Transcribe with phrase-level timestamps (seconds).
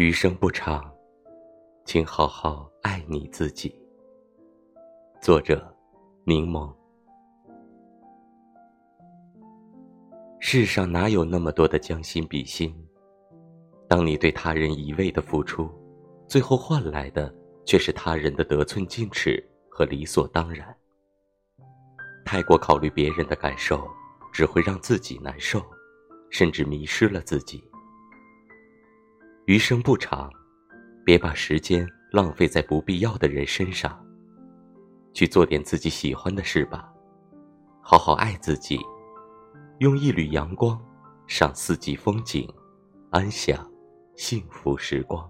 [0.00, 0.90] 余生不长，
[1.84, 3.78] 请好好爱你自己。
[5.20, 5.62] 作者：
[6.24, 6.74] 柠檬。
[10.38, 12.74] 世上哪有那么多的将心比心？
[13.86, 15.70] 当你对他人一味的付出，
[16.26, 17.30] 最后换来的
[17.66, 20.74] 却是他人的得寸进尺和理所当然。
[22.24, 23.86] 太过考虑别人的感受，
[24.32, 25.62] 只会让自己难受，
[26.30, 27.62] 甚至迷失了自己。
[29.50, 30.30] 余生不长，
[31.04, 34.00] 别把时间浪费在不必要的人身上。
[35.12, 36.88] 去做点自己喜欢的事吧，
[37.82, 38.78] 好好爱自己，
[39.80, 40.80] 用一缕阳光
[41.26, 42.48] 赏四季风景，
[43.10, 43.68] 安享
[44.14, 45.28] 幸福时光。